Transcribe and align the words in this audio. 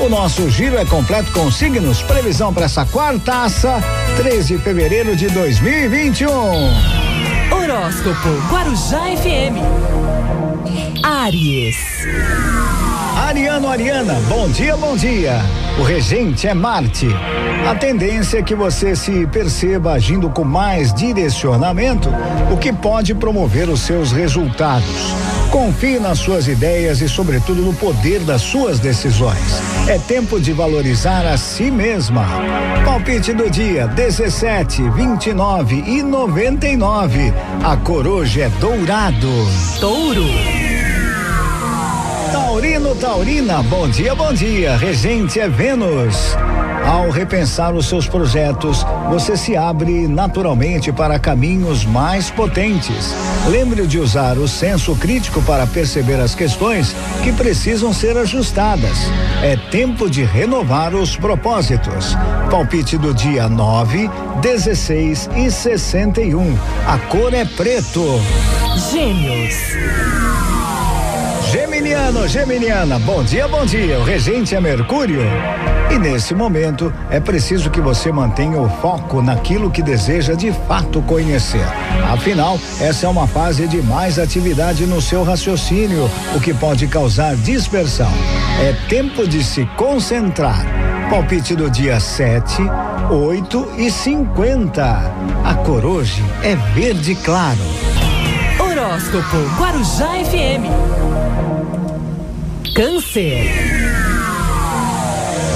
O 0.00 0.08
nosso 0.08 0.48
giro 0.48 0.78
é 0.78 0.84
completo 0.86 1.30
com 1.30 1.50
signos. 1.50 2.00
Previsão 2.00 2.54
para 2.54 2.64
essa 2.64 2.86
quartaça, 2.86 3.82
13 4.16 4.56
de 4.56 4.62
fevereiro 4.62 5.14
de 5.14 5.28
2021. 5.28 6.30
Horóscopo 7.52 8.28
Guarujá 8.50 9.02
FM. 9.14 9.60
Aries. 11.04 11.76
Ariano, 13.14 13.68
Ariana, 13.68 14.14
bom 14.26 14.48
dia, 14.48 14.74
bom 14.74 14.96
dia. 14.96 15.34
O 15.78 15.82
regente 15.82 16.48
é 16.48 16.54
Marte. 16.54 17.06
A 17.70 17.74
tendência 17.74 18.38
é 18.38 18.42
que 18.42 18.54
você 18.54 18.96
se 18.96 19.26
perceba 19.26 19.92
agindo 19.92 20.30
com 20.30 20.44
mais 20.44 20.94
direcionamento, 20.94 22.08
o 22.50 22.56
que 22.56 22.72
pode 22.72 23.14
promover 23.14 23.68
os 23.68 23.80
seus 23.80 24.12
resultados. 24.12 25.14
Confie 25.50 25.98
nas 25.98 26.18
suas 26.18 26.46
ideias 26.46 27.00
e, 27.00 27.08
sobretudo, 27.08 27.60
no 27.62 27.74
poder 27.74 28.20
das 28.20 28.40
suas 28.40 28.78
decisões. 28.78 29.60
É 29.88 29.98
tempo 29.98 30.40
de 30.40 30.52
valorizar 30.52 31.26
a 31.26 31.36
si 31.36 31.72
mesma. 31.72 32.24
Palpite 32.84 33.32
do 33.32 33.50
dia: 33.50 33.88
17, 33.88 34.88
29 34.90 35.82
e 35.86 36.02
99. 36.04 37.32
A 37.64 37.76
coroja 37.76 38.42
é 38.42 38.48
dourado. 38.60 39.28
Touro. 39.80 40.26
Taurino, 42.30 42.94
Taurina, 42.94 43.62
bom 43.64 43.88
dia, 43.88 44.14
bom 44.14 44.32
dia. 44.32 44.76
Regente 44.76 45.40
é 45.40 45.48
Vênus. 45.48 46.36
Ao 46.86 47.10
repensar 47.10 47.74
os 47.74 47.86
seus 47.86 48.06
projetos, 48.06 48.84
você 49.08 49.36
se 49.36 49.56
abre 49.56 50.08
naturalmente 50.08 50.92
para 50.92 51.18
caminhos 51.18 51.84
mais 51.84 52.30
potentes. 52.30 53.14
Lembre 53.48 53.86
de 53.86 53.98
usar 53.98 54.38
o 54.38 54.48
senso 54.48 54.94
crítico 54.96 55.40
para 55.42 55.66
perceber 55.66 56.20
as 56.20 56.34
questões 56.34 56.94
que 57.22 57.32
precisam 57.32 57.92
ser 57.92 58.16
ajustadas. 58.16 58.98
É 59.42 59.56
tempo 59.70 60.10
de 60.10 60.24
renovar 60.24 60.94
os 60.94 61.16
propósitos. 61.16 62.16
Palpite 62.50 62.98
do 62.98 63.14
dia 63.14 63.48
9, 63.48 64.10
16 64.40 65.30
e 65.36 65.50
61. 65.50 66.58
A 66.86 66.98
cor 66.98 67.32
é 67.32 67.44
preto. 67.44 68.04
Gêmeos. 68.90 69.54
Geminiano, 71.50 72.28
Geminiana, 72.28 72.96
bom 73.00 73.24
dia, 73.24 73.48
bom 73.48 73.66
dia. 73.66 73.98
O 73.98 74.04
regente 74.04 74.54
é 74.54 74.60
Mercúrio. 74.60 75.20
E 75.90 75.98
nesse 75.98 76.32
momento 76.32 76.92
é 77.10 77.18
preciso 77.18 77.70
que 77.70 77.80
você 77.80 78.12
mantenha 78.12 78.60
o 78.60 78.68
foco 78.68 79.20
naquilo 79.20 79.68
que 79.68 79.82
deseja 79.82 80.34
de 80.34 80.52
fato 80.52 81.02
conhecer. 81.02 81.66
Afinal, 82.08 82.56
essa 82.80 83.06
é 83.06 83.08
uma 83.08 83.26
fase 83.26 83.66
de 83.66 83.82
mais 83.82 84.16
atividade 84.16 84.86
no 84.86 85.02
seu 85.02 85.24
raciocínio, 85.24 86.08
o 86.36 86.40
que 86.40 86.54
pode 86.54 86.86
causar 86.86 87.34
dispersão. 87.34 88.12
É 88.60 88.72
tempo 88.88 89.26
de 89.26 89.42
se 89.42 89.66
concentrar. 89.76 90.64
Palpite 91.10 91.56
do 91.56 91.68
dia 91.68 91.98
7, 91.98 92.62
8 93.10 93.72
e 93.76 93.90
50. 93.90 94.84
A 95.44 95.54
cor 95.64 95.84
hoje 95.84 96.22
é 96.44 96.54
verde 96.74 97.16
claro. 97.16 97.58
Horóscopo 98.60 99.36
Guarujá 99.58 100.10
FM. 100.24 101.09
Câncer. 102.74 103.50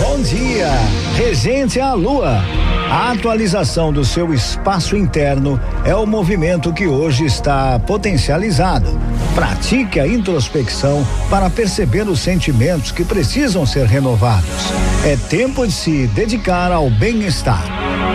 Bom 0.00 0.20
dia, 0.22 0.68
regente 1.16 1.80
a 1.80 1.94
lua. 1.94 2.42
A 2.90 3.12
atualização 3.12 3.92
do 3.92 4.04
seu 4.04 4.32
espaço 4.34 4.96
interno 4.96 5.60
é 5.84 5.94
o 5.94 6.06
movimento 6.06 6.72
que 6.72 6.86
hoje 6.86 7.24
está 7.24 7.78
potencializado. 7.78 8.98
Pratique 9.34 10.00
a 10.00 10.06
introspecção 10.06 11.06
para 11.30 11.48
perceber 11.48 12.08
os 12.08 12.20
sentimentos 12.20 12.90
que 12.90 13.04
precisam 13.04 13.64
ser 13.64 13.86
renovados. 13.86 14.72
É 15.04 15.16
tempo 15.16 15.66
de 15.66 15.72
se 15.72 16.06
dedicar 16.08 16.72
ao 16.72 16.90
bem-estar. 16.90 17.64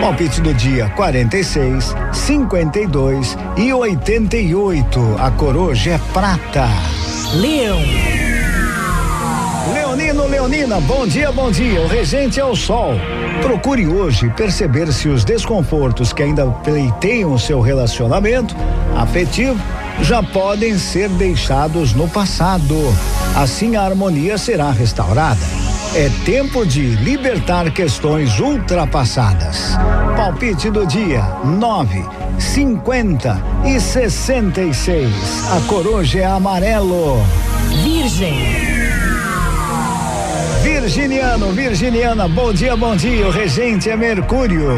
Palpite 0.00 0.40
do 0.40 0.52
dia 0.54 0.88
46, 0.90 1.94
52 2.12 3.36
e 3.56 3.72
88. 3.72 5.16
A 5.18 5.30
coroja 5.30 5.90
é 5.92 5.98
prata. 6.12 6.68
Leão. 7.34 8.19
Leonina, 10.40 10.80
bom 10.80 11.06
dia, 11.06 11.30
bom 11.30 11.50
dia. 11.50 11.82
O 11.82 11.86
regente 11.86 12.40
é 12.40 12.44
o 12.44 12.56
sol. 12.56 12.94
Procure 13.42 13.86
hoje 13.86 14.30
perceber 14.30 14.90
se 14.90 15.06
os 15.06 15.22
desconfortos 15.22 16.14
que 16.14 16.22
ainda 16.22 16.46
pleiteiam 16.46 17.34
o 17.34 17.38
seu 17.38 17.60
relacionamento 17.60 18.56
afetivo 18.96 19.60
já 20.00 20.22
podem 20.22 20.78
ser 20.78 21.10
deixados 21.10 21.92
no 21.92 22.08
passado. 22.08 22.74
Assim 23.36 23.76
a 23.76 23.82
harmonia 23.82 24.38
será 24.38 24.70
restaurada. 24.70 25.44
É 25.94 26.08
tempo 26.24 26.64
de 26.64 26.86
libertar 26.86 27.70
questões 27.70 28.40
ultrapassadas. 28.40 29.76
Palpite 30.16 30.70
do 30.70 30.86
dia: 30.86 31.22
9, 31.44 32.02
50 32.38 33.42
e 33.66 33.78
66. 33.78 35.12
A 35.52 35.60
coroja 35.68 36.20
é 36.20 36.24
amarelo. 36.24 37.22
Virgem. 37.84 38.79
Virginiano, 40.80 41.52
Virginiana, 41.52 42.26
bom 42.26 42.54
dia, 42.54 42.74
bom 42.74 42.96
dia. 42.96 43.28
O 43.28 43.30
regente 43.30 43.90
é 43.90 43.96
Mercúrio. 43.96 44.70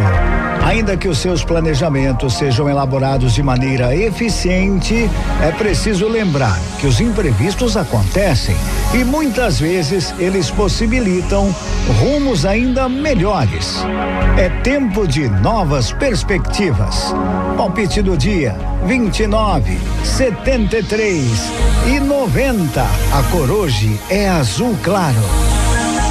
Ainda 0.65 0.97
que 0.97 1.07
os 1.07 1.19
seus 1.19 1.45
planejamentos 1.45 2.35
sejam 2.35 2.69
elaborados 2.69 3.33
de 3.33 3.41
maneira 3.43 3.95
eficiente, 3.95 5.09
é 5.41 5.53
preciso 5.53 6.09
lembrar 6.09 6.59
que 6.81 6.89
os 6.89 7.01
imprevistos 7.01 7.77
acontecem 7.77 8.57
e 8.93 9.05
muitas 9.05 9.61
vezes 9.61 10.13
eles 10.19 10.51
possibilitam 10.51 11.55
rumos 12.01 12.45
ainda 12.45 12.89
melhores. 12.89 13.77
É 14.37 14.49
tempo 14.65 15.07
de 15.07 15.29
novas 15.29 15.93
perspectivas. 15.93 17.15
Palpite 17.57 18.03
do 18.03 18.17
dia: 18.17 18.57
29, 18.87 19.79
73 20.03 21.53
e 21.87 22.01
90. 22.01 22.83
A 22.83 23.23
cor 23.31 23.49
hoje 23.49 24.01
é 24.11 24.29
azul 24.29 24.77
claro. 24.83 25.62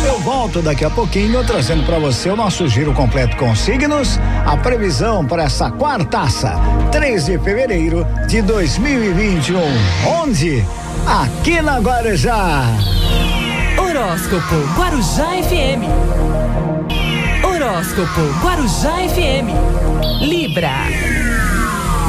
Eu 0.06 0.20
volto 0.20 0.62
daqui 0.62 0.84
a 0.84 0.90
pouquinho 0.90 1.44
trazendo 1.46 1.84
para 1.86 2.00
você 2.00 2.30
o 2.30 2.36
nosso 2.36 2.68
giro 2.68 2.94
completo 2.94 3.38
com 3.38 3.56
signos, 3.56 4.20
a 4.46 4.58
previsão 4.58 5.26
para 5.26 5.44
essa 5.44 5.70
quartaça, 5.70 6.56
3 6.92 7.26
de 7.26 7.40
fevereiro 7.40 8.06
de 8.28 8.42
2021. 8.42 9.60
Onde? 10.22 10.66
Aqui 11.06 11.62
na 11.62 11.80
Guarujá. 11.80 12.64
Horóscopo 13.78 14.56
Guarujá 14.76 15.28
FM. 15.44 15.86
Horóscopo 17.46 18.22
Guarujá 18.44 18.94
FM. 19.10 19.50
Libra. 20.22 20.72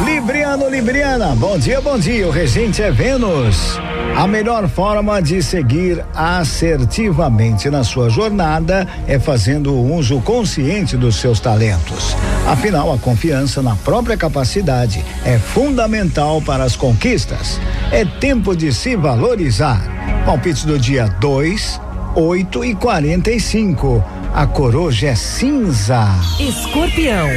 Libriano, 0.04 0.68
Libriana, 0.68 1.34
bom 1.36 1.56
dia, 1.56 1.80
bom 1.80 1.98
dia. 1.98 2.26
O 2.26 2.30
regente 2.30 2.82
é 2.82 2.90
Vênus. 2.90 3.78
A 4.16 4.26
melhor 4.26 4.68
forma 4.68 5.22
de 5.22 5.42
seguir 5.42 6.04
assertivamente 6.14 7.70
na 7.70 7.84
sua 7.84 8.10
jornada 8.10 8.86
é 9.06 9.18
fazendo 9.18 9.74
uso 9.74 10.20
consciente 10.20 10.96
dos 10.96 11.16
seus 11.16 11.38
talentos. 11.40 12.16
Afinal, 12.46 12.92
a 12.92 12.98
confiança 12.98 13.62
na 13.62 13.76
própria 13.76 14.16
capacidade 14.16 15.04
é 15.24 15.38
fundamental 15.38 16.42
para 16.42 16.64
as 16.64 16.74
conquistas. 16.74 17.60
É 17.90 18.04
tempo 18.04 18.56
de 18.56 18.72
se 18.72 18.96
valorizar. 18.96 19.80
Palpite 20.26 20.66
do 20.66 20.78
dia 20.78 21.06
2, 21.20 21.80
8 22.16 22.64
e 22.64 22.74
45. 22.74 24.04
A 24.34 24.46
coroja 24.46 25.08
é 25.08 25.14
cinza. 25.14 26.06
Escorpião. 26.40 27.28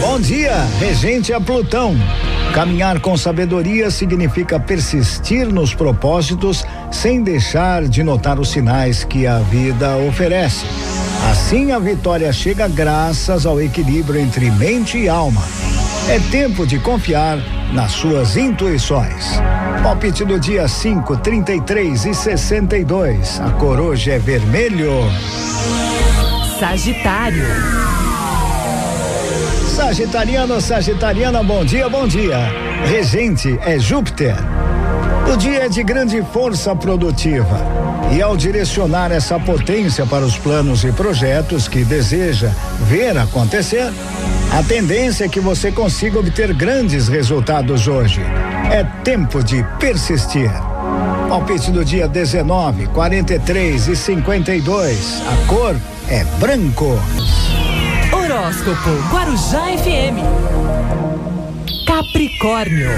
Bom 0.00 0.18
dia, 0.20 0.64
regente 0.78 1.32
a 1.32 1.40
Plutão. 1.40 1.94
Caminhar 2.54 3.00
com 3.00 3.16
sabedoria 3.16 3.90
significa 3.90 4.60
persistir 4.60 5.46
nos 5.46 5.74
propósitos 5.74 6.64
sem 6.90 7.22
deixar 7.22 7.84
de 7.84 8.02
notar 8.02 8.38
os 8.38 8.50
sinais 8.50 9.04
que 9.04 9.26
a 9.26 9.38
vida 9.38 9.96
oferece. 9.96 10.66
Assim 11.30 11.72
a 11.72 11.78
vitória 11.78 12.32
chega 12.32 12.68
graças 12.68 13.46
ao 13.46 13.60
equilíbrio 13.60 14.20
entre 14.20 14.50
mente 14.50 14.98
e 14.98 15.08
alma. 15.08 15.42
É 16.08 16.18
tempo 16.30 16.66
de 16.66 16.78
confiar 16.78 17.38
nas 17.72 17.92
suas 17.92 18.36
intuições. 18.36 19.40
Palpite 19.82 20.24
do 20.24 20.38
dia 20.38 20.68
5, 20.68 21.16
33 21.18 22.04
e 22.06 22.14
62. 22.14 23.40
A 23.40 23.50
coroja 23.52 24.12
é 24.12 24.18
vermelho. 24.18 24.90
Sagitário. 26.58 28.01
Sagitariano, 29.72 30.60
Sagitariana, 30.60 31.42
bom 31.42 31.64
dia, 31.64 31.88
bom 31.88 32.06
dia. 32.06 32.36
Regente 32.84 33.58
é 33.64 33.78
Júpiter. 33.78 34.36
O 35.32 35.34
dia 35.34 35.64
é 35.64 35.68
de 35.68 35.82
grande 35.82 36.22
força 36.30 36.76
produtiva. 36.76 37.58
E 38.14 38.20
ao 38.20 38.36
direcionar 38.36 39.10
essa 39.10 39.40
potência 39.40 40.04
para 40.04 40.26
os 40.26 40.36
planos 40.36 40.84
e 40.84 40.92
projetos 40.92 41.68
que 41.68 41.84
deseja 41.84 42.50
ver 42.82 43.16
acontecer, 43.16 43.90
a 44.52 44.62
tendência 44.62 45.24
é 45.24 45.28
que 45.28 45.40
você 45.40 45.72
consiga 45.72 46.18
obter 46.18 46.52
grandes 46.52 47.08
resultados 47.08 47.88
hoje. 47.88 48.20
É 48.70 48.84
tempo 49.02 49.42
de 49.42 49.64
persistir. 49.80 50.50
Palpite 51.30 51.70
do 51.70 51.82
dia 51.82 52.06
19, 52.06 52.88
43 52.88 53.88
e 53.88 53.96
52. 53.96 55.22
A 55.26 55.46
cor 55.46 55.74
é 56.10 56.24
branco. 56.38 56.98
Horóscopo 58.22 58.90
Guarujá 59.10 59.64
FM. 59.78 60.22
Capricórnio. 61.84 62.88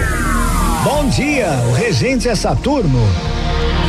Bom 0.84 1.08
dia, 1.08 1.48
o 1.66 1.72
regente 1.72 2.28
é 2.28 2.34
Saturno. 2.34 3.00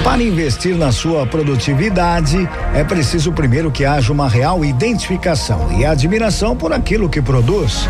Para 0.02 0.24
investir 0.24 0.78
na 0.78 0.94
sua 0.94 1.28
produtividade, 1.28 2.48
é 2.74 2.86
preciso 2.86 3.34
primeiro 3.34 3.70
que 3.70 3.84
haja 3.84 4.14
uma 4.14 4.30
real 4.30 4.64
identificação 4.64 5.78
e 5.78 5.86
admiração 5.86 6.56
por 6.56 6.72
aquilo 6.72 7.10
que 7.10 7.22
produz. 7.22 7.90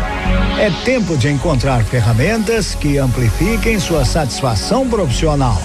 É 0.58 0.68
tempo 0.84 1.16
de 1.16 1.28
encontrar 1.28 1.84
ferramentas 1.84 2.74
que 2.74 2.98
amplifiquem 2.98 3.78
sua 3.78 4.04
satisfação 4.04 4.88
profissional. 4.88 5.62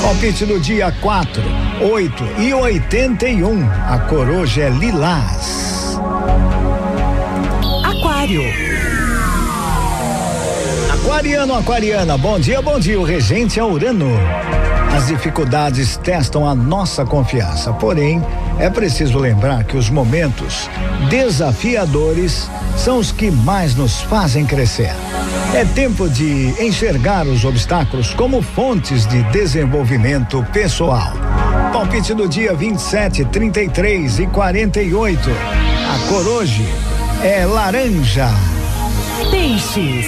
Palpite 0.00 0.46
do 0.46 0.60
dia 0.60 0.92
4, 1.00 1.42
8 1.92 2.24
e 2.38 2.54
81. 2.54 3.68
A 3.88 3.98
cor 3.98 4.28
hoje 4.28 4.60
é 4.60 4.68
lilás. 4.70 5.75
Aquário. 8.26 8.42
Aquariano, 10.92 11.54
aquariana, 11.54 12.18
bom 12.18 12.40
dia, 12.40 12.60
bom 12.60 12.76
dia. 12.76 12.98
O 12.98 13.04
regente 13.04 13.60
é 13.60 13.64
Urano. 13.64 14.10
As 14.96 15.06
dificuldades 15.06 15.96
testam 15.98 16.48
a 16.48 16.52
nossa 16.52 17.04
confiança, 17.04 17.72
porém, 17.72 18.20
é 18.58 18.68
preciso 18.68 19.16
lembrar 19.18 19.62
que 19.62 19.76
os 19.76 19.88
momentos 19.88 20.68
desafiadores 21.08 22.50
são 22.76 22.98
os 22.98 23.12
que 23.12 23.30
mais 23.30 23.76
nos 23.76 24.00
fazem 24.02 24.44
crescer. 24.44 24.92
É 25.54 25.64
tempo 25.64 26.08
de 26.08 26.52
enxergar 26.58 27.28
os 27.28 27.44
obstáculos 27.44 28.12
como 28.12 28.42
fontes 28.42 29.06
de 29.06 29.22
desenvolvimento 29.24 30.44
pessoal. 30.52 31.12
Palpite 31.72 32.12
do 32.12 32.28
dia 32.28 32.54
27, 32.54 33.24
33 33.26 34.18
e 34.18 34.26
48. 34.26 35.30
A 35.30 36.08
cor 36.08 36.26
hoje 36.26 36.66
é 37.22 37.46
laranja. 37.46 38.28
Peixes. 39.30 40.06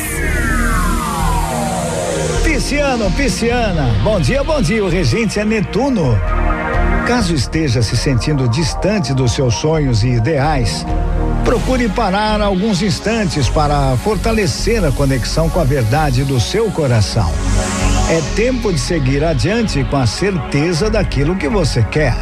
Pisciano, 2.42 3.10
pisciana. 3.12 3.94
Bom 4.02 4.20
dia, 4.20 4.44
bom 4.44 4.60
dia. 4.60 4.84
O 4.84 4.88
regente 4.88 5.38
é 5.38 5.44
Netuno. 5.44 6.18
Caso 7.06 7.34
esteja 7.34 7.82
se 7.82 7.96
sentindo 7.96 8.48
distante 8.48 9.14
dos 9.14 9.32
seus 9.32 9.54
sonhos 9.54 10.04
e 10.04 10.08
ideais, 10.08 10.84
procure 11.44 11.88
parar 11.88 12.42
alguns 12.42 12.82
instantes 12.82 13.48
para 13.48 13.96
fortalecer 13.96 14.84
a 14.84 14.92
conexão 14.92 15.48
com 15.48 15.58
a 15.60 15.64
verdade 15.64 16.22
do 16.24 16.38
seu 16.38 16.70
coração. 16.70 17.32
É 18.10 18.20
tempo 18.36 18.72
de 18.72 18.78
seguir 18.78 19.24
adiante 19.24 19.82
com 19.84 19.96
a 19.96 20.06
certeza 20.06 20.90
daquilo 20.90 21.36
que 21.36 21.48
você 21.48 21.82
quer. 21.82 22.14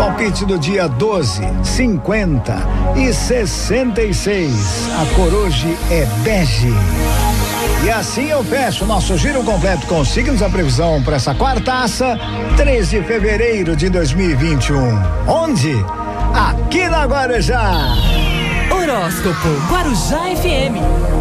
Palpite 0.00 0.46
do 0.46 0.58
dia 0.58 0.88
12, 0.88 1.42
50 1.62 2.56
e 2.96 3.12
66. 3.12 4.88
A 4.98 5.14
cor 5.14 5.30
hoje 5.30 5.76
é 5.90 6.06
bege. 6.22 6.72
E 7.84 7.90
assim 7.90 8.30
eu 8.30 8.42
fecho 8.42 8.86
nosso 8.86 9.18
giro 9.18 9.44
completo 9.44 9.86
com 9.86 10.02
signos 10.02 10.42
a 10.42 10.48
previsão 10.48 11.02
para 11.02 11.16
essa 11.16 11.34
quartaça, 11.34 12.18
3 12.56 12.88
de 12.88 13.02
fevereiro 13.02 13.76
de 13.76 13.90
2021. 13.90 14.78
Onde? 15.28 15.74
Aqui 16.32 16.88
na 16.88 17.04
Guarujá. 17.04 17.94
Horóscopo 18.70 19.48
Guarujá 19.68 20.34
FM. 20.34 21.19